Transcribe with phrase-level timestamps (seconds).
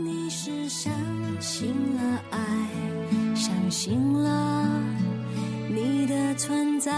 [0.00, 0.92] 你是相
[1.40, 2.38] 信了爱，
[3.34, 4.64] 相信了
[5.68, 6.92] 你的存在。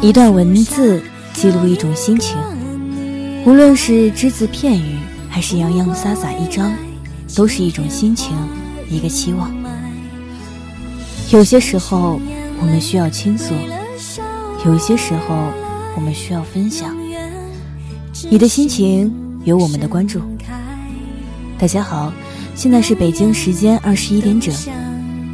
[0.00, 1.02] 一段文字
[1.34, 2.38] 记录一种心情，
[3.44, 4.96] 无论是只字片语，
[5.28, 6.72] 还是洋洋洒洒一张，
[7.36, 8.34] 都是一种心情，
[8.88, 9.54] 一个期望。
[11.30, 12.18] 有些时候，
[12.60, 13.52] 我们需要倾诉；
[14.64, 15.52] 有些时候，
[15.96, 16.96] 我们需要分享。
[18.30, 19.10] 你的心情
[19.46, 20.20] 有我们的关注。
[21.58, 22.12] 大家好，
[22.54, 24.54] 现在是北京时间二十一点整，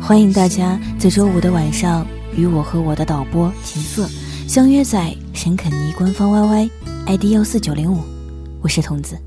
[0.00, 4.08] 欢迎大家在周五的晚上与我和我的导播琴瑟。
[4.46, 7.98] 相约在沈肯尼官方 YY，ID 幺四九零五，
[8.62, 9.18] 我是童子。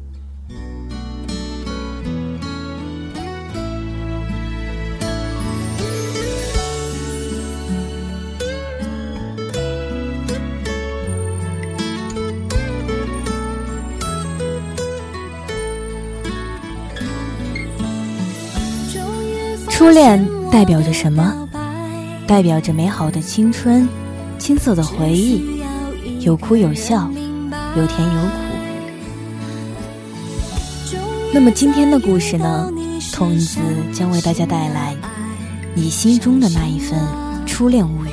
[19.78, 21.47] 初恋代表着什么？
[22.25, 23.88] 代表着美好的青春。
[24.39, 25.61] 青涩的回忆，
[26.19, 27.08] 有哭有笑，
[27.75, 28.30] 有甜有苦。
[31.31, 32.72] 那么今天的故事呢？
[33.14, 33.59] 童子
[33.94, 34.95] 将为大家带来
[35.75, 37.00] 你心中的那一份
[37.45, 38.03] 初恋物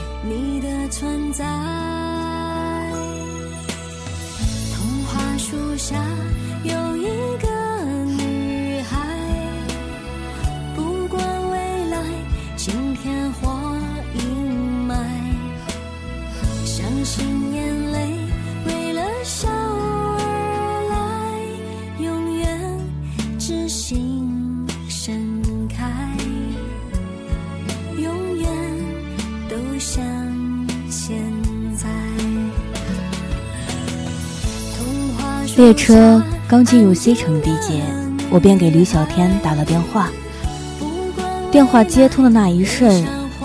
[35.56, 37.84] 列车刚进入 C 城地界，
[38.28, 40.10] 我便给吕小天打了电话。
[41.52, 43.04] 电话接通的那一瞬，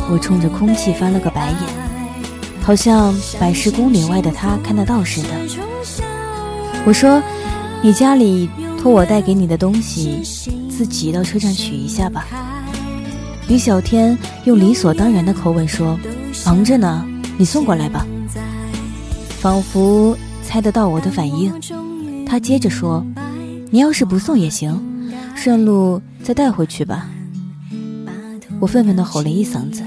[0.09, 1.59] 我冲着空气翻了个白眼。
[2.63, 5.29] 好像百十公里外的他看得到似的。
[6.83, 7.21] 我说
[7.83, 8.49] ：“你家里
[8.81, 10.19] 托我带给你的东西，
[10.67, 12.25] 自己到车站取一下吧。”
[13.47, 15.97] 吕小天用理所当然的口吻说
[16.43, 17.05] ：“忙着呢，
[17.37, 18.03] 你送过来吧。”
[19.39, 21.53] 仿佛猜得到我的反应，
[22.29, 23.03] 他接着说
[23.71, 27.09] ：“你要是不送也行，顺路再带回去吧。”
[28.61, 29.83] 我愤愤地吼了一嗓子。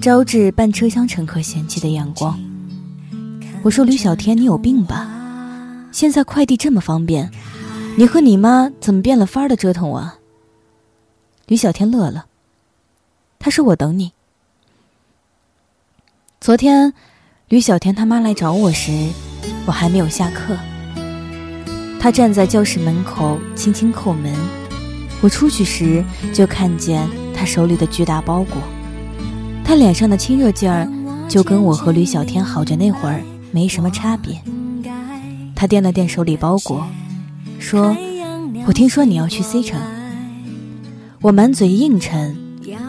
[0.00, 2.38] 招致半车厢乘客嫌弃的眼光。
[3.64, 5.10] 我说：“吕小天，你有病吧？
[5.90, 7.28] 现在快递这么方便，
[7.96, 10.12] 你和你妈怎么变了法儿的折腾我？”
[11.48, 12.26] 吕小天乐了，
[13.40, 14.12] 他说：“我等你。”
[16.40, 16.94] 昨天，
[17.48, 18.92] 吕小天他妈来找我时，
[19.66, 20.56] 我还没有下课。
[22.00, 24.32] 他站在教室门口，轻轻叩门。
[25.20, 28.62] 我出去时，就看见他手里的巨大包裹。
[29.64, 30.88] 他脸上的亲热劲儿，
[31.28, 33.20] 就跟我和吕小天好着那会儿
[33.50, 34.40] 没什么差别。
[35.56, 36.86] 他掂了掂手里包裹，
[37.58, 37.96] 说
[38.66, 39.80] ：“我听说你要去 C 城。”
[41.20, 42.36] 我满嘴应承，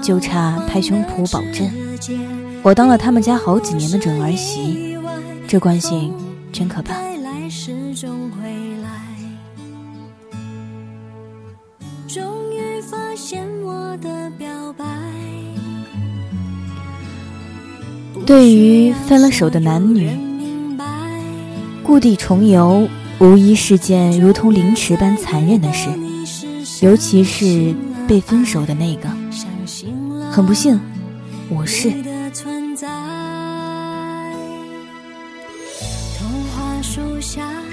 [0.03, 1.67] 就差拍胸脯保证。
[2.61, 4.95] 我当了他们家好几年的准儿媳，
[5.47, 6.13] 这关系
[6.53, 6.93] 真可怕。
[18.25, 20.09] 对于分了手的男女，
[21.83, 25.89] 故地重游无疑是件如同凌迟般残忍的事，
[26.85, 27.73] 尤其是
[28.07, 29.09] 被分手的那个。
[30.31, 30.79] 很不幸，
[31.49, 31.91] 我是。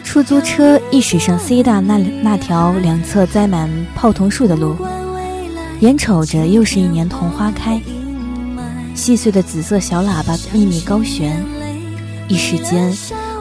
[0.03, 4.75] 出租车一驶上 C 大那那条两侧栽满泡桐树的路，
[5.81, 7.81] 眼瞅着又是一年桐花开。
[8.95, 11.45] 细碎的紫色小喇叭秘密高悬，
[12.29, 12.91] 一时间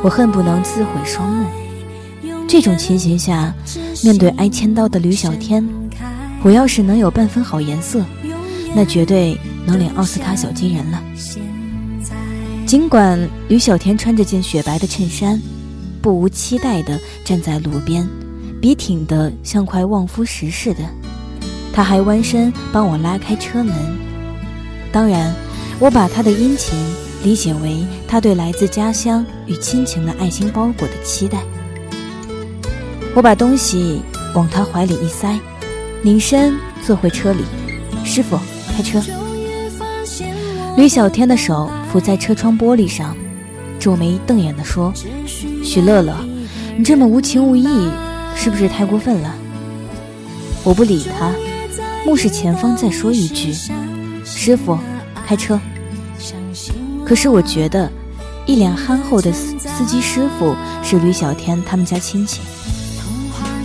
[0.04, 1.48] 我恨不能自毁双目。
[2.48, 3.54] 这种情形下，
[4.04, 5.66] 面对挨千刀的吕小天，
[6.44, 8.04] 我要是能有半分好颜色，
[8.76, 11.02] 那绝对能领奥斯卡小金人了。
[12.66, 13.18] 尽管
[13.48, 15.42] 吕小天穿着件雪白的衬衫，
[16.02, 18.06] 不无期待地站在路边，
[18.60, 20.80] 笔挺得像块望夫石似的，
[21.76, 23.76] 他还弯身帮我拉开车门。
[24.92, 25.32] 当然。
[25.78, 26.74] 我把他的殷勤
[27.22, 31.40] 理解为他对来自家乡与亲情的爱心包裹的期待。
[33.14, 34.02] 我把东西
[34.34, 35.38] 往他怀里一塞，
[36.02, 37.44] 拧身坐回车里。
[38.06, 38.40] 师傅，
[38.74, 39.02] 开车。
[40.78, 43.14] 吕小天的手扶在车窗玻璃上，
[43.78, 44.94] 皱眉瞪眼地说
[45.62, 46.16] ：“许乐乐，
[46.78, 47.68] 你这么无情无义，
[48.34, 49.36] 是不是太过分了？
[50.64, 51.34] 我不理他。
[52.06, 53.52] 目视前方，再说一句
[54.24, 54.78] ：“师傅，
[55.26, 55.60] 开车。”
[57.04, 57.92] 可是我觉得，
[58.46, 62.42] 一脸憨厚的司司机师傅是吕小天他们家亲戚，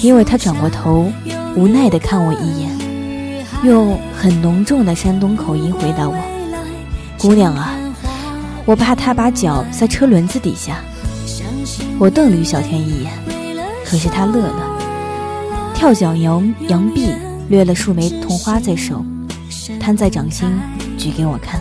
[0.00, 1.12] 因为他转过头，
[1.54, 6.16] 无奈的看我一眼，用很浓重的山东口音回答我
[7.20, 7.74] ：“姑娘啊，
[8.64, 10.78] 我怕他把脚在车轮子底下。”
[12.00, 13.12] 我瞪吕小天一眼，
[13.84, 14.78] 可是他乐了，
[15.74, 17.12] 跳脚扬扬臂。
[17.50, 19.04] 掠了数枚铜花在手，
[19.80, 20.48] 摊在掌心，
[20.96, 21.60] 举给我看。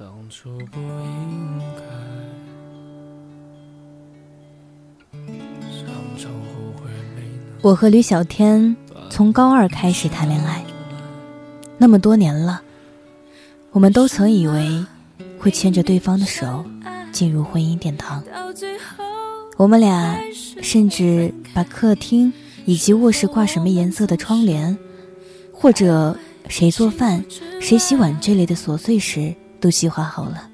[0.00, 1.82] 当初不应该
[7.60, 8.74] 我和吕小天
[9.10, 10.64] 从高二开始谈恋爱，
[11.76, 12.62] 那么多年了，
[13.72, 14.86] 我们都曾以为
[15.38, 16.64] 会牵着对方的手
[17.12, 18.24] 进入婚姻殿堂。
[19.58, 20.18] 我们俩
[20.62, 22.32] 甚至把客厅
[22.64, 24.78] 以及卧室挂什么颜色的窗帘，
[25.52, 26.16] 或者
[26.48, 27.22] 谁做饭、
[27.60, 30.48] 谁洗碗这类的琐碎事都计划好了。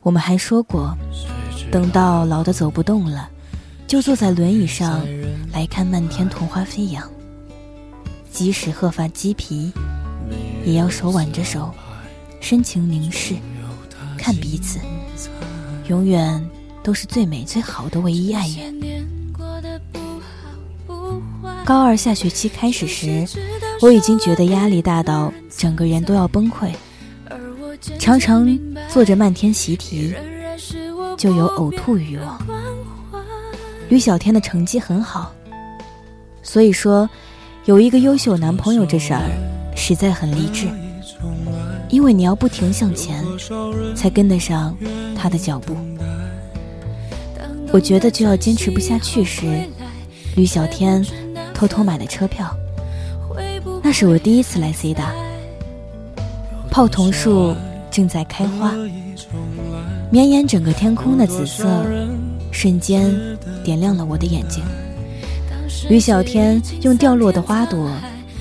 [0.00, 0.96] 我们还说过，
[1.70, 3.30] 等到老的走不动了。
[3.86, 5.06] 就坐在轮椅上
[5.52, 7.08] 来看漫天桐花飞扬，
[8.32, 9.70] 即使鹤发鸡皮，
[10.64, 11.70] 也要手挽着手，
[12.40, 13.34] 深情凝视，
[14.18, 14.80] 看彼此，
[15.88, 16.42] 永远
[16.82, 18.74] 都是最美最好的唯一爱人。
[21.64, 23.26] 高二下学期开始时，
[23.82, 26.72] 我已经觉得压力大到整个人都要崩溃，
[27.98, 28.58] 常常
[28.88, 30.14] 做着漫天习题，
[31.16, 32.40] 就有呕吐欲望。
[33.88, 35.32] 吕小天的成绩很好，
[36.42, 37.08] 所以说
[37.66, 39.22] 有一个优秀男朋友这事儿
[39.76, 40.66] 实在很励志，
[41.90, 43.22] 因为你要不停向前，
[43.94, 44.76] 才跟得上
[45.14, 45.76] 他的脚步。
[47.72, 49.68] 我觉得就要坚持不下去时，
[50.36, 51.04] 吕小天
[51.52, 52.56] 偷偷买了车票。
[53.82, 55.12] 那是我第一次来 C 大，
[56.70, 57.54] 泡桐树
[57.94, 58.74] 正在开花，
[60.10, 61.86] 绵延整个天空的紫色。
[62.50, 63.14] 瞬间
[63.62, 64.64] 点亮了我的眼睛。
[65.88, 67.88] 吕小天用掉落的花朵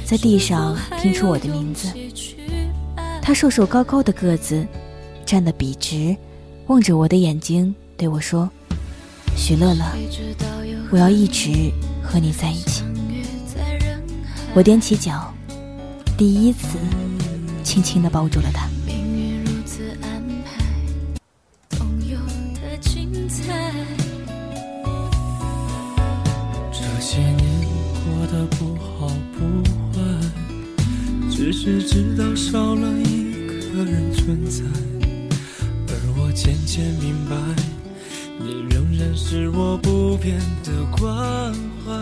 [0.06, 1.88] 在地上拼出我的名字。
[3.22, 4.66] 他瘦瘦高高的个子，
[5.24, 6.18] 站得笔直，
[6.66, 8.50] 望着我的眼睛对我说
[9.38, 9.86] ：“许乐乐，
[10.90, 11.72] 我要一直
[12.02, 12.84] 和你在一起。”
[14.56, 15.32] 我踮起脚，
[16.18, 16.80] 第一次
[17.64, 18.68] 轻轻地抱住了他。
[31.64, 34.66] 只知道少了一个人存在，
[35.88, 37.38] 而我渐渐明白，
[38.38, 41.54] 你仍然是我不变的关
[41.86, 41.94] 怀。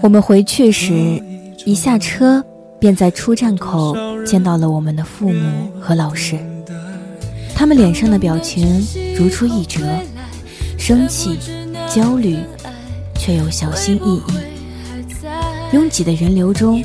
[0.00, 1.22] 我们回去时，
[1.64, 2.44] 一下车
[2.80, 6.36] 便在出站口见到了我们的父母和老师，
[7.54, 8.84] 他们脸上的表情
[9.16, 9.80] 如出一辙，
[10.76, 11.38] 生气、
[11.88, 12.38] 焦虑，
[13.14, 14.39] 却又小心翼翼。
[15.72, 16.82] 拥挤的人流中，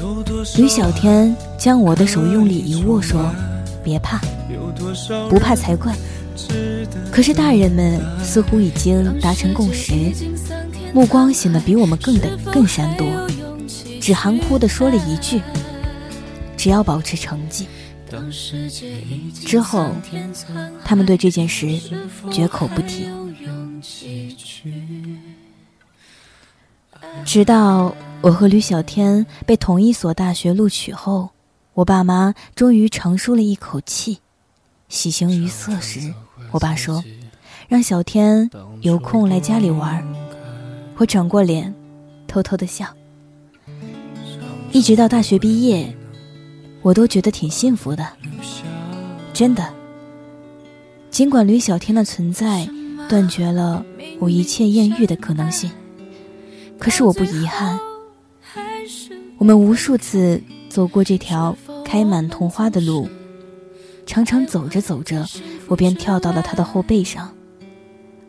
[0.58, 3.32] 吕小天将我的手用力一握，说
[3.84, 4.22] ：“别怕，
[5.28, 5.96] 不怕才怪。”
[7.12, 9.94] 可是大人们似乎已经达成共识，
[10.94, 13.08] 目光显得比我们更的更闪躲，
[14.00, 15.42] 只含糊地说了一句
[16.56, 17.66] ：“只要保持成绩。”
[19.46, 19.90] 之后，
[20.84, 21.68] 他们对这件事
[22.32, 23.08] 绝口不提，
[27.26, 27.96] 直到。
[28.22, 31.30] 我和吕小天被同一所大学录取后，
[31.76, 34.18] 我爸妈终于长舒了一口气。
[34.90, 36.12] 喜形于色时，
[36.50, 37.04] 我爸说
[37.70, 38.50] ：“让小天
[38.82, 40.04] 有空来家里玩。”
[40.98, 41.72] 我转过脸，
[42.26, 42.88] 偷偷的笑。
[44.72, 45.96] 一直到大学毕业，
[46.82, 48.08] 我都觉得挺幸福的，
[49.34, 49.72] 真的。
[51.12, 52.68] 尽管吕小天的存在
[53.08, 53.86] 断绝了
[54.20, 55.70] 我一切艳遇的可能性，
[56.80, 57.80] 可是我不遗憾。
[59.38, 63.08] 我们无数次走过这条开满桐花的路，
[64.06, 65.26] 常常走着走着，
[65.68, 67.34] 我便跳到了他的后背上，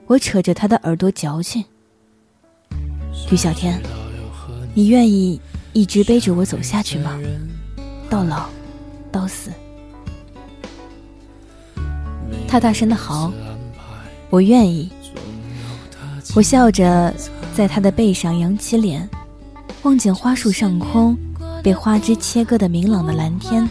[0.07, 1.65] 我扯着他的耳朵矫情。
[3.31, 3.81] 吕小天，
[4.75, 5.41] 你愿意
[5.73, 7.19] 一直背着我走下去吗？
[8.11, 8.49] 到老，
[9.13, 9.51] 到死。
[12.49, 13.33] 他大声的嚎
[14.31, 14.91] ：“我愿意。”
[16.35, 17.15] 我笑着
[17.57, 19.09] 在他的背上扬起脸，
[19.83, 21.17] 望见花树上空
[21.63, 23.67] 被花枝切割的明朗的蓝天。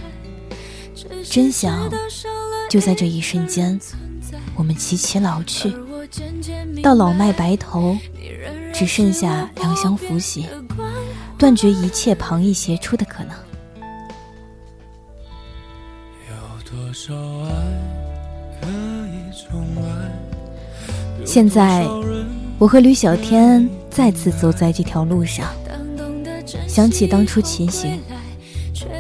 [1.24, 1.88] 真想
[2.68, 3.80] 就在这一瞬间，
[4.56, 5.72] 我们齐齐老去，
[6.82, 7.96] 到老迈白头，
[8.74, 10.50] 只剩下两相扶携，
[11.38, 13.36] 断绝一切旁逸斜出的可能。
[21.24, 21.86] 现在，
[22.58, 25.48] 我和吕小天再次走在这条路上，
[26.68, 28.00] 想起当初情形，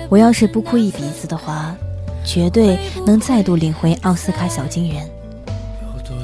[0.10, 1.74] 我要是不哭一鼻子的话，
[2.26, 5.10] 绝对能再度领回奥斯卡小金人。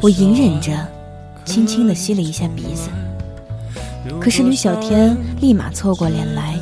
[0.01, 0.85] 我隐忍着，
[1.45, 2.89] 轻轻地吸了一下鼻子，
[4.19, 6.59] 可是吕小天立马凑过脸来，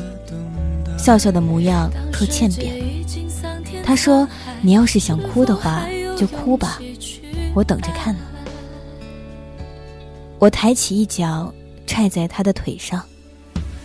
[0.99, 2.75] 笑笑的模样特欠扁。
[3.83, 4.27] 他说
[4.61, 5.83] ：“你要是想哭的话，
[6.15, 6.79] 就哭吧，
[7.55, 8.19] 我等着看呢。”
[10.39, 11.53] 我抬起一脚
[11.86, 13.03] 踹在他的腿上，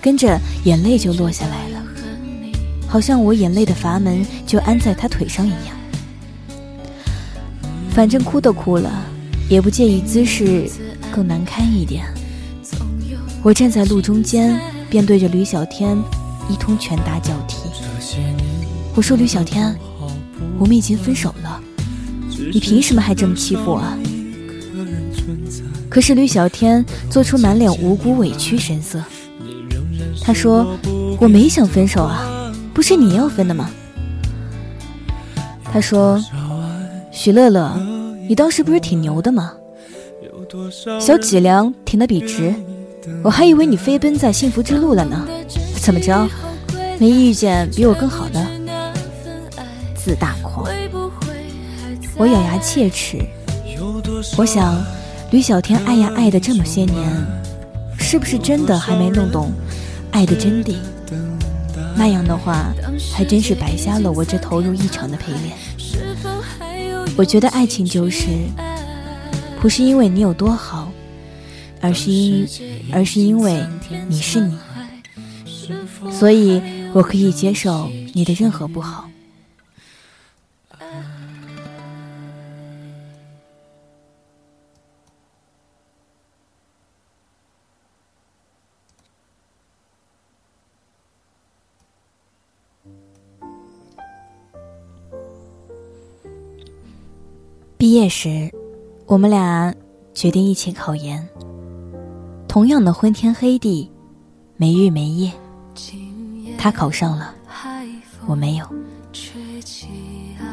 [0.01, 1.83] 跟着眼泪就落下来了，
[2.87, 5.77] 好像我眼泪的阀门就安在他腿上一样。
[7.91, 8.91] 反正哭都哭了，
[9.49, 10.71] 也不介意姿势
[11.11, 12.07] 更难堪一点。
[13.43, 14.57] 我站在路中间，
[14.89, 15.99] 便对着吕小天
[16.49, 17.57] 一通拳打脚踢。
[18.95, 19.77] 我说：“吕小天，
[20.57, 21.61] 我们已经分手了，
[22.53, 23.83] 你凭什么还这么欺负我？”
[25.95, 29.01] 可是吕小天做出满脸无辜委屈神色，
[30.25, 30.77] 他说
[31.21, 33.71] ：“我没想分手啊，不是你要分的吗？”
[35.63, 36.21] 他说
[37.13, 37.81] ：“许乐乐，
[38.29, 39.53] 你当时不是挺牛的吗？
[41.01, 42.53] 小脊梁挺得笔直，
[43.23, 45.25] 我还以为你飞奔在幸福之路了呢。
[45.81, 46.29] 怎么着，
[46.99, 48.45] 没遇见比我更好的？
[49.95, 50.69] 自大狂！”
[52.19, 53.25] 我咬牙切齿，
[54.37, 54.75] 我想。
[55.35, 56.97] 吕小天爱呀爱的这么些年，
[57.99, 59.53] 是不是真的还没弄懂
[60.12, 60.76] 爱的真谛？
[61.97, 62.73] 那样的话，
[63.12, 65.57] 还真是白瞎了我这投入一场的陪练。
[67.17, 68.29] 我觉得爱情就是，
[69.61, 70.93] 不是因为你有多好，
[71.81, 72.49] 而是因
[72.93, 73.61] 而是因为
[74.07, 74.57] 你是你，
[76.12, 76.62] 所以
[76.93, 79.11] 我可以接受你的任何不好。
[97.85, 98.50] 毕业时，
[99.05, 99.75] 我们俩
[100.14, 101.29] 决定一起考研。
[102.49, 103.91] 同样的昏天黑地，
[104.57, 105.31] 没日没夜。
[106.57, 107.35] 他考上了，
[108.25, 108.64] 我没有。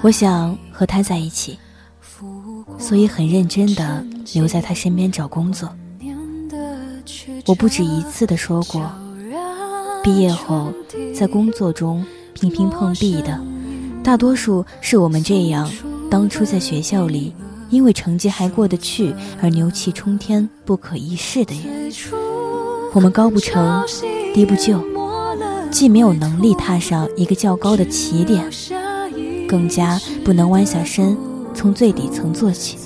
[0.01, 1.57] 我想和他在一起，
[2.77, 5.73] 所以很认真的留在他身边找工作。
[7.45, 8.91] 我不止一次的说过，
[10.03, 10.73] 毕业后
[11.15, 13.39] 在工作中频频碰壁的，
[14.03, 15.71] 大多数是我们这样。
[16.11, 17.33] 当初在学校里，
[17.69, 21.89] 因为成绩还过得去而牛气冲天、不可一世的人，
[22.91, 23.81] 我们高不成，
[24.33, 24.83] 低不就，
[25.71, 28.45] 既没有能力踏上一个较高的起点，
[29.47, 31.17] 更加不能弯下身
[31.53, 32.77] 从最底层做起。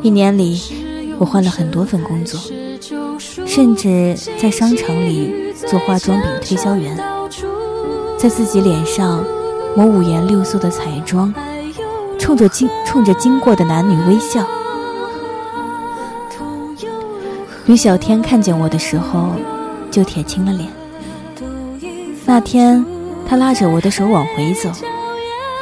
[0.00, 0.62] 一年里，
[1.18, 2.40] 我换了很多份工作，
[3.44, 6.96] 甚至在商场里做化妆品推销员，
[8.16, 9.24] 在自己脸上
[9.76, 11.34] 抹五颜六色的彩妆。
[12.26, 14.44] 冲着经冲着经过的男女微笑。
[17.66, 19.30] 吕小天看见我的时候，
[19.92, 20.68] 就铁青了脸。
[22.24, 22.84] 那天，
[23.28, 24.68] 他拉着我的手往回走，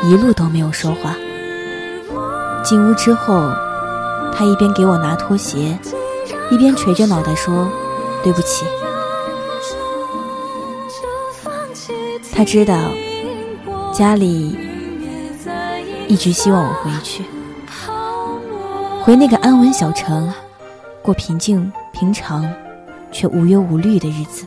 [0.05, 1.15] 一路都没有说话。
[2.65, 3.53] 进屋之后，
[4.35, 5.79] 他一边给我拿拖鞋，
[6.51, 7.69] 一边垂着脑袋说
[8.25, 8.65] ：“对不起。”
[12.35, 12.75] 他知道
[13.93, 14.64] 家里。
[16.09, 17.25] 一直希望我回去，
[19.03, 20.33] 回那个安稳小城，
[21.03, 22.49] 过平静平常
[23.11, 24.47] 却无忧无虑的日子。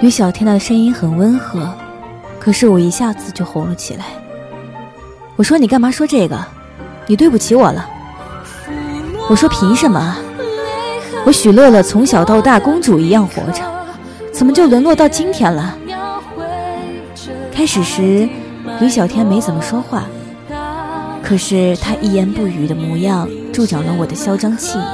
[0.00, 1.68] 吕小天的声音很温和，
[2.38, 4.04] 可是我一下子就红了起来。
[5.34, 6.38] 我说：“你干嘛说这个？
[7.06, 7.88] 你对不起我了。”
[9.28, 10.16] 我说：“凭什么？”
[11.28, 13.62] 我许乐乐从小到大公主一样活着，
[14.32, 15.76] 怎么就沦落到今天了？
[17.52, 18.26] 开始时，
[18.80, 20.04] 吕小天没怎么说话，
[21.22, 24.86] 可是他一言不语的模样，助长了我的嚣张气焰。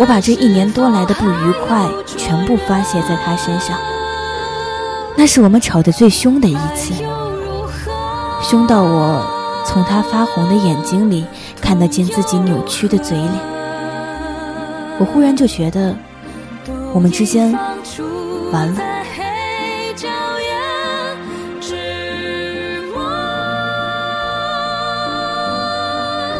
[0.00, 3.78] 我把这一年多来的不愉快全部发泄在他身上。
[5.14, 6.92] 那是我们吵得最凶的一次，
[8.42, 9.24] 凶到我
[9.64, 11.24] 从他发红的眼睛里
[11.60, 13.53] 看得见自己扭曲的嘴脸。
[14.98, 15.94] 我忽然就觉得，
[16.92, 17.52] 我们之间
[18.52, 18.80] 完了。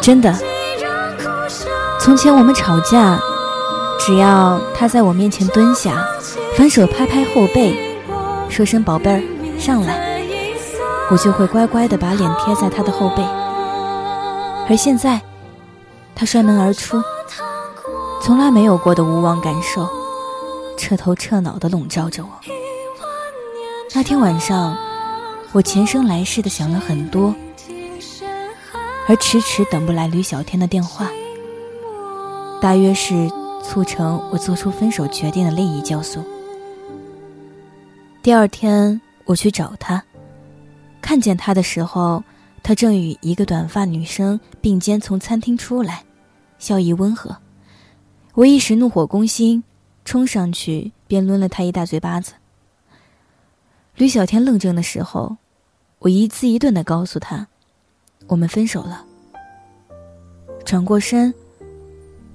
[0.01, 0.33] 真的，
[1.99, 3.19] 从前我们吵架，
[3.99, 6.05] 只要他在我面前蹲下，
[6.55, 7.75] 反手拍拍后背，
[8.47, 9.23] 说声“宝贝儿，
[9.59, 10.21] 上来”，
[11.09, 13.23] 我就会乖乖的把脸贴在他的后背。
[14.69, 15.19] 而现在，
[16.15, 17.01] 他摔门而出，
[18.25, 19.87] 从来没有过的无望感受，
[20.79, 22.31] 彻头彻脑的笼罩着我。
[23.93, 24.75] 那天晚上，
[25.51, 27.35] 我前生来世的想了很多。
[29.07, 31.07] 而迟迟等不来吕小天的电话，
[32.59, 33.29] 大约是
[33.63, 36.23] 促成我做出分手决定的另一酵素。
[38.23, 40.03] 第二天我去找他，
[40.99, 42.23] 看见他的时候，
[42.63, 46.03] 他正与一个短发女生并肩从餐厅出来，
[46.57, 47.37] 笑意温和。
[48.35, 49.63] 我一时怒火攻心，
[50.03, 52.33] 冲上去便抡了他一大嘴巴子。
[53.95, 55.37] 吕小天愣怔的时候，
[55.99, 57.47] 我一字一顿地告诉他。
[58.27, 59.05] 我们分手了。
[60.65, 61.33] 转过身，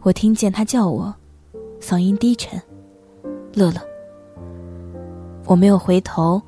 [0.00, 1.14] 我听见他叫我，
[1.82, 2.58] 嗓音低沉。
[3.52, 3.82] 乐乐，
[5.44, 6.40] 我没有回头，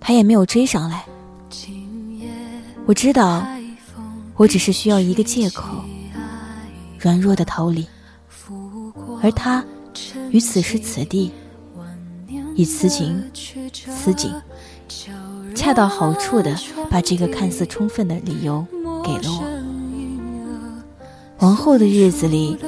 [0.00, 1.06] 他也没有追上来。
[2.86, 3.46] 我知道，
[4.34, 5.84] 我只是需要一个借口，
[6.98, 7.86] 软弱的逃离。
[9.24, 9.64] 而他，
[10.30, 11.32] 于此时此地，
[12.54, 13.24] 以此景
[13.72, 14.30] 此景。
[15.54, 16.54] 恰到好处的
[16.90, 18.66] 把这个看似充分的理由
[19.02, 19.42] 给了我。
[21.38, 22.58] 往后的日子里，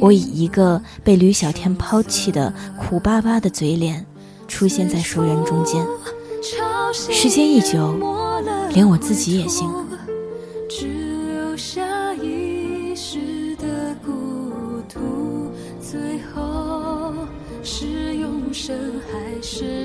[0.00, 4.04] 我以一个被吕小天抛弃的苦巴巴的嘴脸，
[4.48, 5.86] 出现在熟人中间。
[6.92, 7.96] 时间一久，
[8.74, 9.84] 连我自己也信了。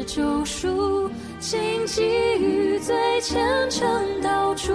[0.07, 1.11] 救赎？
[1.39, 4.73] 请给予最虔诚道出。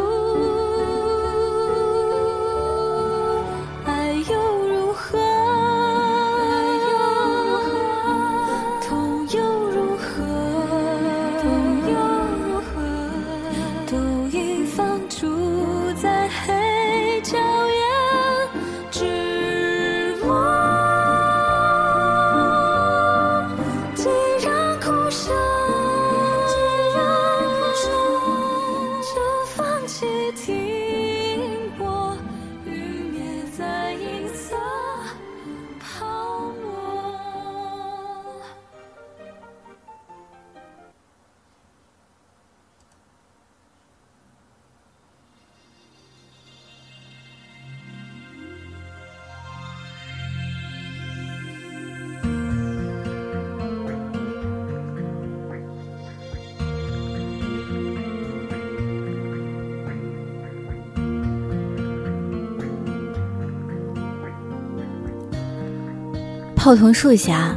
[66.63, 67.57] 泡桐树下，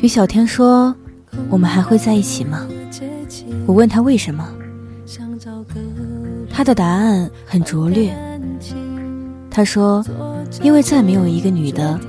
[0.00, 0.92] 吕小天说
[1.48, 2.66] ：“我们还会在一起吗？”
[3.66, 4.44] 我问他为什么，
[6.50, 8.12] 他的答案很拙劣。
[9.48, 10.04] 他说
[10.60, 12.00] ：“因为再没有一个女的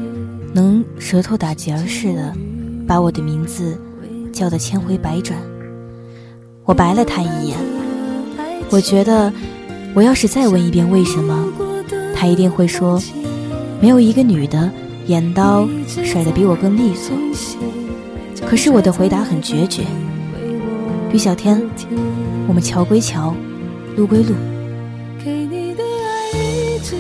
[0.56, 2.34] 能舌头打结儿似的
[2.88, 3.80] 把我的名字
[4.34, 5.40] 叫得千回百转。”
[6.66, 7.56] 我白了他一眼。
[8.72, 9.32] 我觉得，
[9.94, 11.48] 我要是再问一遍为什么，
[12.16, 13.00] 他一定会说
[13.80, 14.68] ：“没有一个女的。”
[15.08, 15.68] 眼刀
[16.04, 17.16] 甩得比我更利索，
[18.46, 19.84] 可是我的回答很决绝。
[21.14, 21.62] 于小天，
[22.46, 23.34] 我们桥归桥，
[23.96, 24.36] 路归路。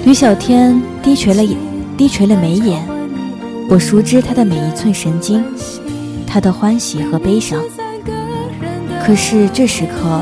[0.05, 1.57] 于小天低垂了眼，
[1.97, 2.81] 低垂了眉眼。
[3.69, 5.43] 我熟知他的每一寸神经，
[6.25, 7.61] 他的欢喜和悲伤。
[9.03, 10.21] 可是这时刻，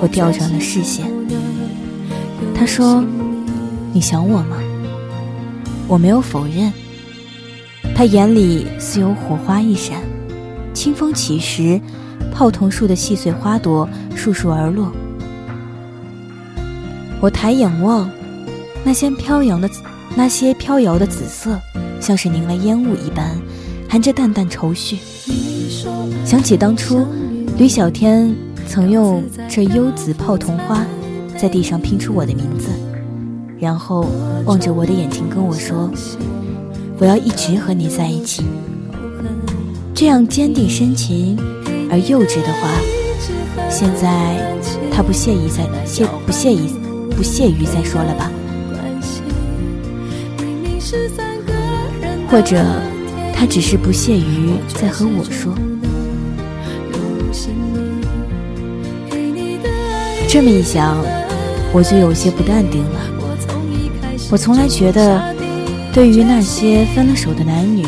[0.00, 1.04] 我调转了视线。
[2.54, 3.04] 他说
[3.92, 4.58] ：“你想我吗？”
[5.88, 6.72] 我没有否认。
[7.94, 10.00] 他眼里似有火花一闪，
[10.74, 11.80] 清风起时，
[12.32, 14.90] 泡桐树的细碎花朵簌簌而落。
[17.20, 18.10] 我抬眼望，
[18.82, 19.70] 那些飘扬的
[20.16, 21.58] 那些飘摇的紫色，
[22.00, 23.38] 像是凝了烟雾一般，
[23.88, 24.98] 含着淡淡愁绪。
[26.24, 27.06] 想起当初，
[27.56, 28.34] 吕小天
[28.66, 30.84] 曾用这幽紫泡桐花
[31.38, 32.68] 在地上拼出我的名字，
[33.58, 34.06] 然后
[34.44, 35.90] 望着我的眼睛跟我说
[36.98, 38.42] ：“我要一直和你在一起。”
[39.94, 41.38] 这样坚定深情
[41.90, 42.68] 而幼稚的话，
[43.70, 44.36] 现在
[44.92, 46.68] 他不屑于再屑不屑于
[47.16, 48.30] 不屑于再说了吧？
[52.28, 52.64] 或者
[53.32, 55.54] 他只是不屑于再和我说？
[60.28, 60.96] 这么一想，
[61.72, 63.00] 我就有些不淡定了。
[64.32, 65.22] 我从来觉得，
[65.94, 67.84] 对于那些分了手的男女，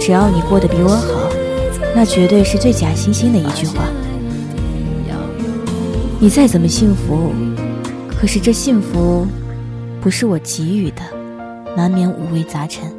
[0.00, 1.30] 只要你过得比我好，
[1.94, 3.84] 那绝对是最假惺惺的一句话。
[6.18, 7.32] 你再怎么幸福，
[8.08, 9.24] 可是这幸福
[10.00, 11.02] 不是我给予的，
[11.76, 12.92] 难免五味杂陈。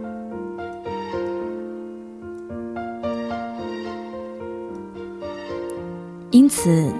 [6.32, 6.94] 因此。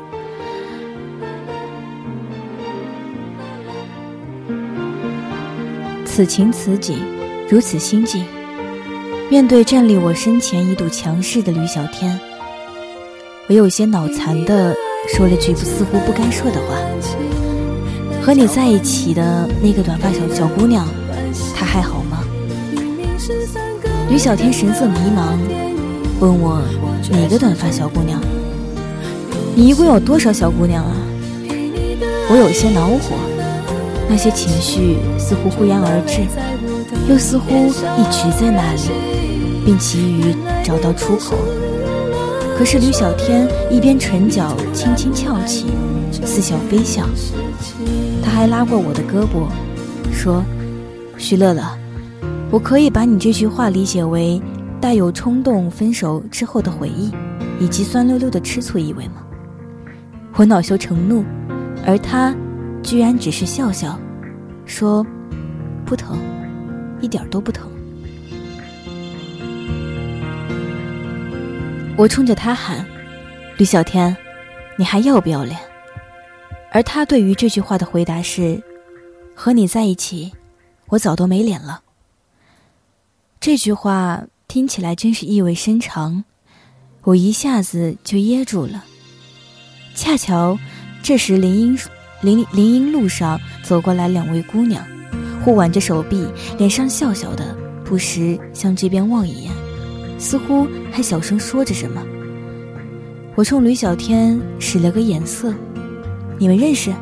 [6.16, 7.00] 此情此景，
[7.50, 8.24] 如此心境。
[9.32, 12.20] 面对站立我身前一堵强势的吕小天，
[13.48, 14.76] 我有些脑残的
[15.08, 16.78] 说了句似乎不该说的话
[18.22, 20.88] ：“和你在一起的那个短发小小姑娘，
[21.56, 22.20] 她还好吗？”
[24.08, 25.36] 吕小天神色迷茫，
[26.20, 26.62] 问我
[27.10, 28.22] 哪个短发小姑娘？
[29.56, 30.96] 你一共有多少小姑娘啊？
[32.30, 33.33] 我有些恼火。
[34.10, 36.22] 那些情绪似乎忽然而至，
[37.10, 38.92] 又似乎一直在那里，
[39.66, 41.36] 并急于找到出口。
[42.56, 45.66] 可是吕小天一边唇角轻轻翘起，
[46.24, 47.04] 似笑非笑。
[48.24, 49.48] 他还拉过我的胳膊，
[50.14, 50.44] 说
[51.18, 51.64] ：“徐乐乐，
[52.52, 54.40] 我可以把你这句话理解为
[54.80, 57.12] 带有冲动分手之后的回忆，
[57.60, 59.24] 以及酸溜溜的吃醋意味吗？”
[60.36, 61.24] 我恼羞成怒，
[61.86, 62.36] 而他。
[62.84, 63.98] 居然只是笑笑，
[64.66, 65.04] 说
[65.86, 66.20] ：“不疼，
[67.02, 67.72] 一点都不疼。”
[71.96, 72.86] 我冲着他喊
[73.58, 74.16] ：“吕小天，
[74.78, 75.58] 你还要不要脸？”
[76.72, 78.62] 而他对于这句话的回答是
[79.34, 80.32] ：“和你在一起，
[80.88, 81.82] 我早都没脸了。”
[83.40, 86.24] 这句话听起来真是意味深长，
[87.04, 88.84] 我一下子就噎住了。
[89.96, 90.60] 恰巧
[91.02, 91.80] 这时林英。
[92.24, 94.82] 林林荫路上走过来两位姑娘，
[95.44, 96.26] 互挽着手臂，
[96.58, 99.52] 脸上笑笑的，不时向这边望一眼，
[100.18, 102.02] 似乎还小声说着什么。
[103.36, 105.54] 我冲吕小天使了个眼色
[106.40, 106.94] ：“你们认识？”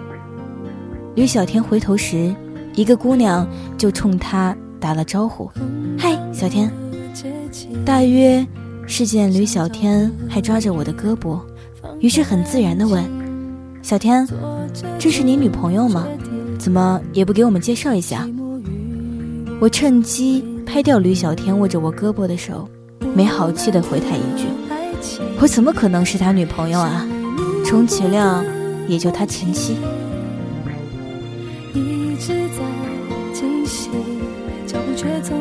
[1.14, 2.34] 吕小天回头时，
[2.74, 5.52] 一个姑娘就冲他打了招呼
[6.00, 6.72] ：“嗨，小天。”
[7.86, 8.46] 大约
[8.88, 11.40] 是见吕小天还抓着我的胳膊，
[12.00, 13.04] 于是很自然地问
[13.84, 14.28] ：“小天。”
[15.00, 16.08] 这是你女朋友吗？
[16.60, 18.30] 怎么也不给我们介绍一下？
[19.60, 22.70] 我趁机拍掉吕小天握着我胳膊的手，
[23.16, 24.46] 没好气的回他一句
[25.42, 27.08] ：“我怎么可能是他女朋友啊？
[27.66, 28.46] 充其量
[28.88, 29.78] 也就他前妻。”
[35.24, 35.38] 从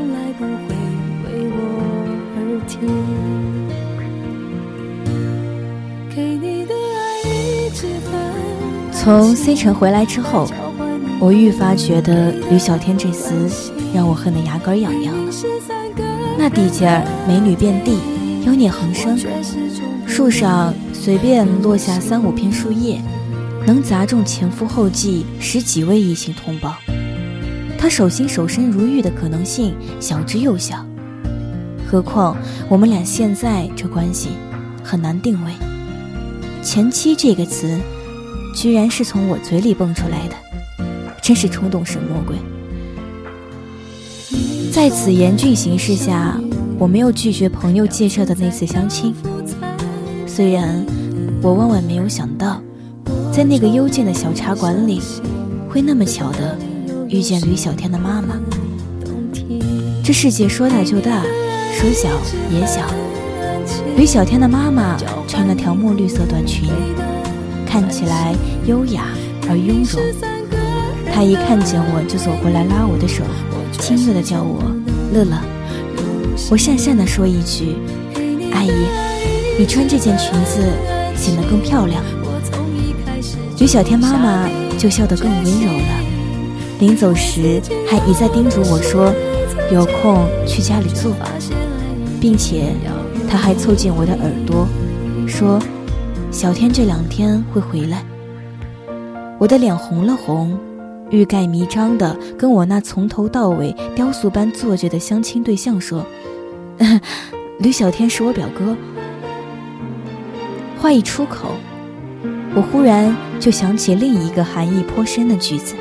[9.03, 10.47] 从 C 城回来之后，
[11.19, 13.51] 我愈发觉得吕小天这厮
[13.95, 15.33] 让我恨得牙根痒痒了。
[16.39, 17.99] 那地界儿美女遍地，
[18.45, 19.19] 妖孽横生，
[20.07, 23.01] 树上随便落下三五片树叶，
[23.67, 26.77] 能砸中前赴后继十几位异性同胞。
[27.79, 30.85] 他手心守身如玉的可能性小之又小，
[31.91, 32.37] 何况
[32.69, 34.29] 我们俩现在这关系
[34.85, 35.53] 很难定位。
[36.63, 37.81] 前妻这个词。
[38.55, 40.35] 居然是从我嘴里蹦出来的，
[41.23, 42.37] 真是冲动神魔鬼！
[44.73, 46.39] 在此严峻形势下，
[46.79, 49.15] 我没有拒绝朋友介绍的那次相亲。
[50.27, 50.85] 虽然
[51.43, 52.63] 我万万没有想到，
[53.33, 55.01] 在那个幽静的小茶馆里，
[55.69, 56.57] 会那么巧的
[57.09, 58.39] 遇见吕小天的妈妈。
[60.05, 61.23] 这世界说大就大，
[61.75, 62.09] 说小
[62.51, 62.87] 也小。
[63.97, 66.69] 吕小天的妈妈穿了条墨绿色短裙。
[67.70, 68.35] 看起来
[68.66, 69.04] 优雅
[69.48, 70.02] 而雍容。
[71.14, 73.22] 他一看见我就走过来拉我的手，
[73.78, 74.61] 亲热的叫我
[75.14, 75.38] 乐乐。
[76.50, 77.76] 我讪讪地说一句
[78.52, 78.72] ：“阿姨，
[79.56, 80.61] 你穿这件裙子
[81.14, 82.02] 显得更漂亮。”
[83.61, 86.00] 于小天妈妈就笑得更温柔了。
[86.80, 89.14] 临走时还一再叮嘱我说
[89.70, 91.14] ：“有空去家里坐。”
[92.20, 92.72] 并且
[93.30, 94.66] 他还凑近我的耳朵
[95.28, 95.61] 说。
[96.40, 98.03] 小天这两天会回来，
[99.38, 100.59] 我的脸红了红，
[101.11, 106.03] 欲盖弥彰的跟我那从头到尾雕塑般坐着的相亲对象说
[107.61, 108.74] ：“吕小天是我表哥。”
[110.81, 111.50] 话一出口，
[112.55, 115.74] 我忽然就想起另一个含义颇深的句子：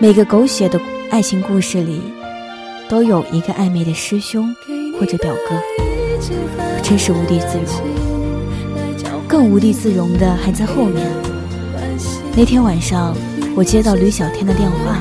[0.00, 2.02] 每个狗血的爱情故事里，
[2.88, 4.52] 都有一个暧昧的师兄
[4.98, 5.54] 或者表哥。
[6.82, 7.99] 真是无地自容，
[9.30, 11.06] 更无地自容的还在后面。
[12.36, 13.16] 那天晚上，
[13.54, 15.00] 我接到吕小天的电话，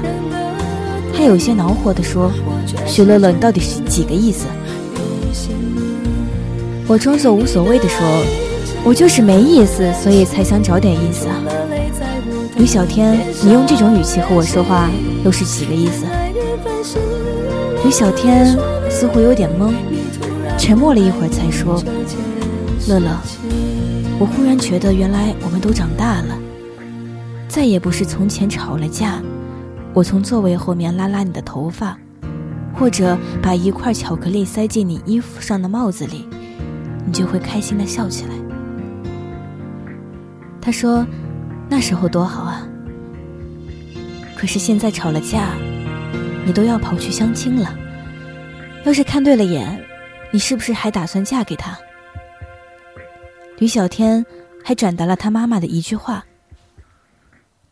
[1.12, 2.32] 他有些恼火地说
[2.86, 4.46] ：“徐乐乐，你到底是几个意思？”
[6.86, 7.98] 我装作无所谓地说。
[8.86, 11.36] 我就是没意思，所以才想找点意思啊。
[12.56, 14.90] 吕小天，你用这种语气和我说话，
[15.26, 16.06] 又是几个意思？
[17.84, 18.56] 吕小天
[18.90, 19.74] 似乎有点懵，
[20.58, 21.84] 沉默了一会儿才说
[22.88, 23.10] ：“乐乐，
[24.20, 26.38] 我忽然觉得，原来我们都长大了，
[27.48, 29.22] 再也不是从前吵了架，
[29.94, 31.98] 我从座位后面拉拉你的头发，
[32.74, 36.28] 或者把一块巧克力塞进你衣服上的帽子里，
[37.06, 38.32] 你就会开心的笑起来。”
[40.60, 41.08] 他说
[41.70, 42.68] ：“那时候多好啊！
[44.36, 45.54] 可是现在吵了架，
[46.46, 47.74] 你都要跑去相亲了。
[48.84, 49.82] 要是看对了眼，
[50.30, 51.80] 你是不是还打算嫁给他？”
[53.60, 54.26] 吕小天
[54.64, 56.26] 还转达了他妈妈的一句话。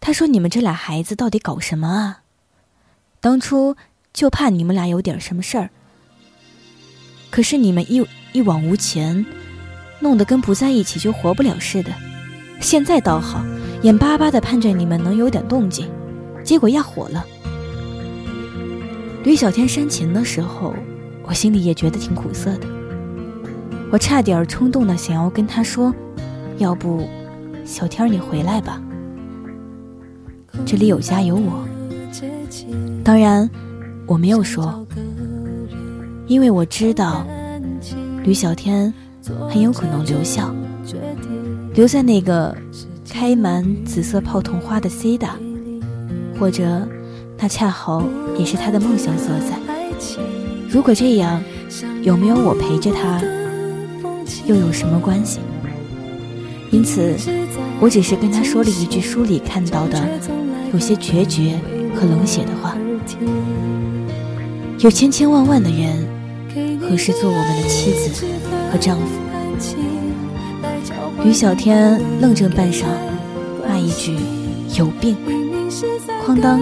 [0.01, 2.21] 他说：“你们这俩孩子到底搞什么啊？
[3.21, 3.75] 当初
[4.13, 5.69] 就怕你们俩有点什么事儿，
[7.29, 9.25] 可是你们一一往无前，
[9.99, 11.91] 弄得跟不在一起就活不了似的。”
[12.59, 13.45] 现在倒好，
[13.83, 15.89] 眼巴巴的盼着你们能有点动静，
[16.43, 17.25] 结果压火了。
[19.23, 20.75] 吕小天煽情的时候，
[21.23, 22.67] 我心里也觉得挺苦涩的。
[23.91, 25.93] 我差点冲动的想要跟他说
[26.59, 27.07] ：“要不，
[27.65, 28.81] 小天你回来吧，
[30.65, 31.65] 这里有家有我。”
[33.03, 33.49] 当然，
[34.05, 34.85] 我没有说，
[36.25, 37.25] 因为我知道
[38.23, 38.93] 吕小天
[39.49, 40.53] 很有可能留校。
[41.73, 42.57] 留在那个
[43.07, 45.37] 开满紫色泡桐花的 C 大，
[46.39, 46.87] 或者
[47.37, 48.03] 那恰好
[48.35, 49.59] 也是他的梦想所在。
[50.69, 51.41] 如果这样，
[52.01, 53.21] 有没有我陪着他，
[54.45, 55.39] 又有什么关系？
[56.71, 57.15] 因此，
[57.79, 59.97] 我只是跟他说了一句书里看到的
[60.73, 61.59] 有些决绝
[61.95, 62.75] 和冷血的话：
[64.79, 66.05] 有千千万万的人，
[66.81, 68.25] 何时做我们的妻子
[68.71, 69.05] 和丈夫？
[71.23, 72.83] 吕小天愣怔半晌，
[73.67, 74.17] 骂一句
[74.77, 75.15] “有病”，
[76.25, 76.59] 哐当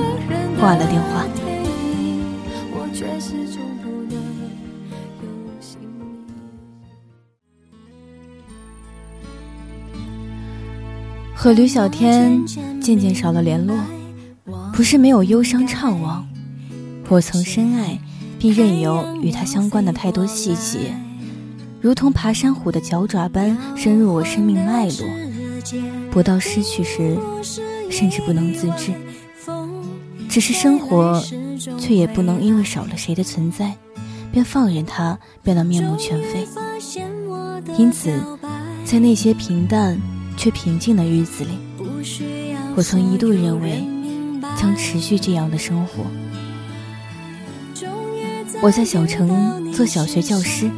[0.59, 1.25] 挂了电话。
[11.45, 12.43] 和吕小天
[12.81, 13.77] 渐渐少了联络，
[14.73, 16.23] 不是没有忧伤怅惘，
[17.07, 17.99] 我曾深爱，
[18.39, 20.91] 并任由与他相关的太多细节。
[21.79, 25.07] 如同爬山虎的脚爪般深入我生命脉络，
[26.09, 27.15] 不到失去时，
[27.91, 28.91] 甚至不能自知。
[30.27, 31.23] 只是生活，
[31.77, 33.71] 却也不能因为少了谁的存在，
[34.31, 36.47] 便放任它变得面目全非。
[37.77, 38.19] 因此，
[38.83, 39.95] 在那些平淡
[40.37, 41.57] 却平静的日子里，
[42.75, 43.83] 我曾一度认为
[44.57, 46.05] 将持续这样的生活。
[48.61, 50.69] 我在小城做小学教师。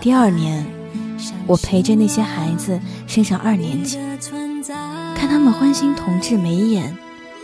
[0.00, 0.64] 第二年，
[1.46, 3.98] 我陪着那些孩子升上二年级，
[5.16, 6.96] 看他们欢欣同志眉眼，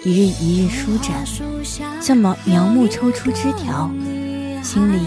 [0.05, 1.25] 一日一日舒展，
[2.01, 3.91] 像苗苗木抽出枝条，
[4.63, 5.01] 心里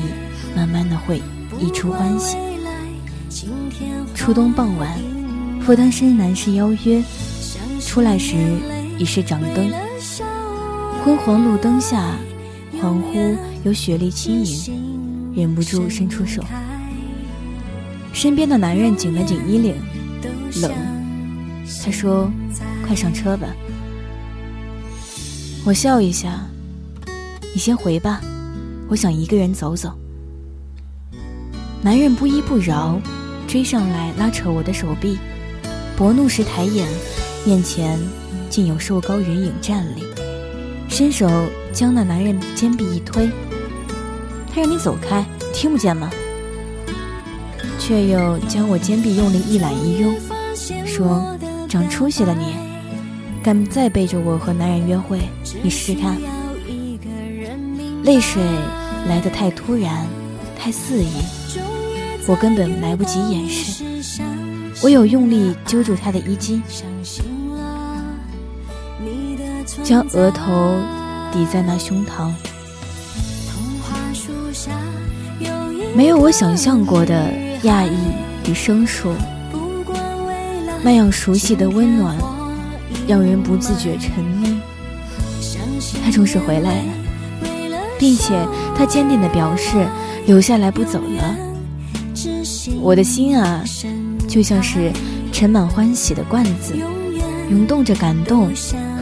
[0.55, 1.21] 慢慢的会
[1.57, 2.37] 溢出欢喜。
[4.13, 4.89] 初冬傍晚，
[5.67, 7.03] 复单身男士邀约，
[7.81, 8.37] 出来时
[8.97, 9.69] 已是掌灯，
[11.03, 12.15] 昏黄路灯下，
[12.81, 16.41] 恍惚有雪粒轻盈，忍不住伸出手。
[18.13, 19.75] 身边的男人紧了紧衣领，
[20.61, 20.71] 冷。
[21.83, 22.31] 他说
[22.87, 23.49] ：“快上车吧。”
[25.67, 26.47] 我笑一下
[27.53, 28.21] ：“你先回吧，
[28.87, 29.91] 我想一个人走走。”
[31.83, 33.01] 男人不依不饶，
[33.49, 35.17] 追上来拉扯我的手臂。
[35.97, 36.87] 薄怒时抬眼，
[37.43, 37.99] 面前
[38.51, 40.03] 竟有瘦高人影站立，
[40.87, 41.27] 伸手
[41.73, 43.27] 将那男人肩臂一推
[44.53, 46.11] ：“他让你走开，听不见吗？”
[47.79, 50.15] 却又将我肩臂用力一揽一拥，
[50.85, 51.35] 说
[51.67, 52.53] ：“长出息了你，
[53.41, 55.19] 敢再背着我和男人约会？
[55.63, 56.15] 你试试看。”
[58.05, 58.39] 泪水
[59.07, 60.05] 来得太突然，
[60.55, 61.09] 太肆意，
[62.27, 63.83] 我根本来不及掩饰，
[64.81, 66.61] 我有用力揪住他的衣襟。
[69.83, 70.75] 将额头
[71.31, 72.31] 抵在那胸膛，
[75.95, 77.29] 没有我想象过的
[77.63, 77.95] 讶异
[78.49, 79.13] 与生疏，
[80.83, 82.17] 那样熟悉的温暖，
[83.07, 84.57] 让人不自觉沉溺。
[86.03, 86.93] 他终是回来了，
[87.99, 89.85] 并且他坚定地表示
[90.25, 91.35] 留下来不走了。
[92.81, 93.63] 我的心啊，
[94.27, 94.91] 就像是
[95.31, 96.75] 盛满欢喜的罐子，
[97.49, 98.51] 涌动着感动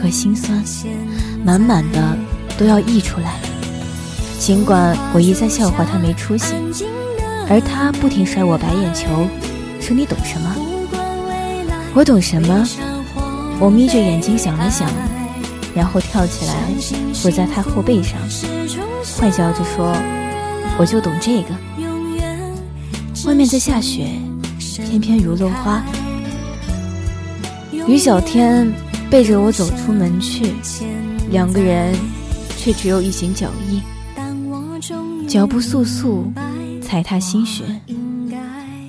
[0.00, 0.62] 和心酸，
[1.44, 2.16] 满满的
[2.56, 3.34] 都要溢出来。
[4.38, 6.54] 尽管我一再笑话他没出息，
[7.48, 9.26] 而他不停甩我白眼球，
[9.80, 10.54] 说你懂什么？
[11.94, 12.66] 我懂什么？
[13.58, 14.88] 我眯着眼睛想了想，
[15.74, 16.54] 然后跳起来
[17.14, 18.18] 伏在他后背上，
[19.18, 19.96] 坏笑着说
[20.78, 21.48] ：“我就懂这个。”
[23.26, 24.10] 外面在下雪，
[24.88, 25.82] 翩翩如落花。
[27.88, 28.72] 于小天
[29.10, 30.54] 背着我走出门去，
[31.30, 31.94] 两个人
[32.56, 33.82] 却只有一行脚印，
[35.28, 36.32] 脚步簌簌，
[36.80, 37.64] 踩踏新雪，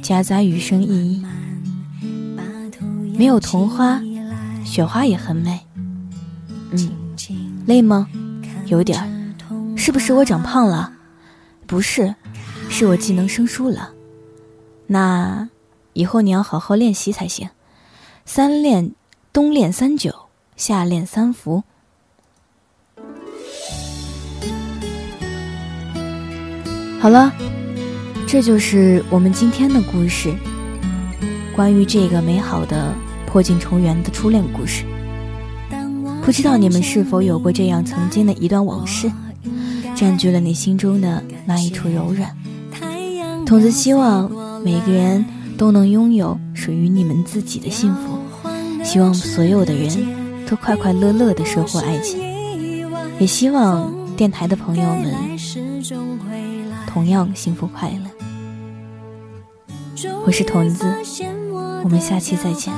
[0.01, 1.25] 夹杂雨声依依。
[3.17, 3.99] 没有桐花，
[4.63, 5.59] 雪花也很美。
[6.71, 6.91] 嗯，
[7.65, 8.07] 累吗？
[8.67, 9.07] 有点儿。
[9.75, 10.91] 是不是我长胖了？
[11.65, 12.13] 不是，
[12.69, 13.89] 是我技能生疏了。
[14.85, 15.47] 那
[15.97, 17.49] 以后你要好好练习才行，
[18.23, 18.91] 三练，
[19.33, 20.13] 冬练三九，
[20.55, 21.63] 夏练三伏。
[26.99, 27.33] 好了，
[28.27, 30.31] 这就是我们今天的故事，
[31.55, 32.93] 关于这个美好的
[33.25, 34.85] 破镜重圆的初恋故事。
[36.21, 39.11] 不知道你们是否有过这样曾经的一段往事，
[39.95, 42.37] 占据了你心中的那一处柔软。
[43.47, 44.31] 筒子希望。
[44.63, 45.23] 每个人
[45.57, 48.19] 都能拥有属于你们自己的幸福，
[48.83, 49.89] 希望所有的人
[50.45, 52.21] 都快快乐乐的收获爱情，
[53.19, 55.13] 也希望电台的朋友们
[56.85, 58.05] 同样幸福快乐。
[60.25, 60.85] 我是童子，
[61.83, 62.71] 我们下期再见。